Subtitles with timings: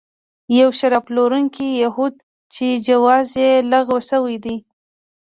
[0.59, 2.13] یو شراب پلورونکی یهود
[2.53, 4.57] چې جواز یې لغوه شوی دی.